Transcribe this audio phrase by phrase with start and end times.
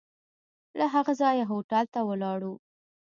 [0.77, 2.53] له هغه ځایه هوټل ته ولاړو.